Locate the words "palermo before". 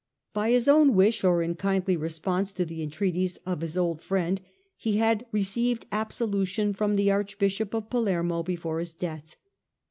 7.91-8.79